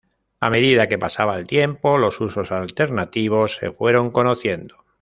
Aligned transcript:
A 0.39 0.49
medida 0.49 0.87
que 0.87 0.97
pasaba 0.97 1.37
el 1.37 1.45
tiempo, 1.45 1.99
los 1.99 2.19
usos 2.21 2.51
alternativos 2.51 3.57
se 3.57 3.71
fueron 3.71 4.09
conociendo. 4.09 4.77